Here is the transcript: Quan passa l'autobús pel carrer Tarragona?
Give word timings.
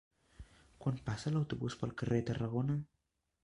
Quan 0.85 0.97
passa 1.11 1.33
l'autobús 1.35 1.77
pel 1.83 1.95
carrer 2.03 2.25
Tarragona? 2.31 2.83